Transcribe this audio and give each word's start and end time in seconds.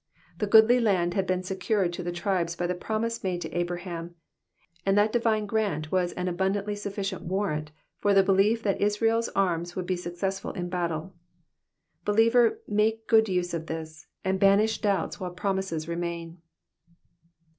The 0.39 0.47
goodly 0.47 0.79
land 0.79 1.13
had 1.13 1.27
been 1.27 1.43
secured 1.43 1.93
to 1.93 2.01
the 2.01 2.11
tribes 2.11 2.55
by 2.55 2.65
the 2.65 2.73
promise 2.73 3.23
made 3.23 3.39
to 3.41 3.51
Abraham, 3.53 4.15
and 4.83 4.97
that 4.97 5.11
divine 5.11 5.45
grant 5.45 5.91
was 5.91 6.11
an 6.13 6.27
abundantly 6.27 6.73
sufficient 6.75 7.21
warrant 7.21 7.69
for 7.99 8.11
the 8.11 8.23
belief 8.23 8.63
that 8.63 8.81
Israel's 8.81 9.29
arms 9.35 9.75
would 9.75 9.85
be 9.85 9.95
successful 9.95 10.53
in 10.53 10.69
battle. 10.69 11.13
Believer 12.03 12.61
make 12.67 13.05
good 13.05 13.29
use 13.29 13.53
of 13.53 13.67
this, 13.67 14.07
and 14.25 14.39
banish 14.39 14.79
doubts 14.81 15.19
while 15.19 15.29
promises 15.29 15.87
remain. 15.87 16.41